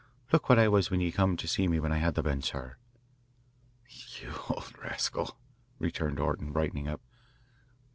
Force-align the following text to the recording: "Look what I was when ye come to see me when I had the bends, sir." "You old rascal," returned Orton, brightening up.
"Look 0.31 0.49
what 0.49 0.57
I 0.57 0.67
was 0.67 0.89
when 0.89 0.99
ye 0.99 1.11
come 1.11 1.37
to 1.37 1.47
see 1.47 1.67
me 1.67 1.79
when 1.79 1.91
I 1.91 1.99
had 1.99 2.15
the 2.15 2.23
bends, 2.23 2.47
sir." 2.47 2.75
"You 4.19 4.33
old 4.49 4.75
rascal," 4.79 5.37
returned 5.77 6.19
Orton, 6.19 6.51
brightening 6.51 6.87
up. 6.87 7.01